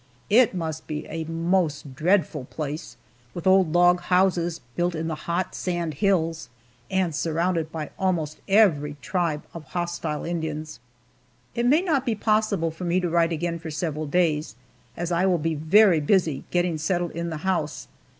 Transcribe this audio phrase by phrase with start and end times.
[0.31, 2.97] It must be a most dreadful place
[3.35, 6.49] with old log houses built in the hot sand hills,
[6.89, 10.79] and surrounded by almost every tribe of hostile Indians.
[11.53, 14.55] It may not be possible for me to write again for several days,
[14.97, 17.87] as I will be very busy getting settled in the house.